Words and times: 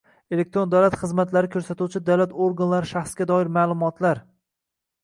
Elektron 0.35 0.71
davlat 0.73 0.95
xizmatlari 1.01 1.51
ko‘rsatuvchi 1.57 2.01
davlat 2.09 2.35
organlari 2.47 2.91
shaxsga 2.95 3.31
doir 3.35 3.55
ma’lumotlar 3.61 4.27